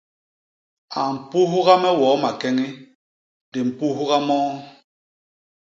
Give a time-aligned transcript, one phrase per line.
[0.99, 2.67] A mpugha me woo makeñi;
[3.51, 4.51] di mpugha moo.